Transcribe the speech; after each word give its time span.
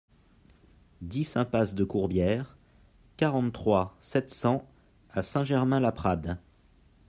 dix 1.03 1.27
impasse 1.37 1.75
de 1.75 1.83
Courbières, 1.83 2.57
quarante-trois, 3.17 3.95
sept 4.01 4.31
cents 4.31 4.67
à 5.11 5.21
Saint-Germain-Laprade 5.21 6.39